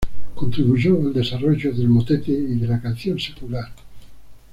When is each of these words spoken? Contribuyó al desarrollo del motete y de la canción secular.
Contribuyó 0.33 0.99
al 0.99 1.13
desarrollo 1.13 1.71
del 1.73 1.87
motete 1.87 2.31
y 2.31 2.55
de 2.55 2.65
la 2.65 2.81
canción 2.81 3.19
secular. 3.19 3.69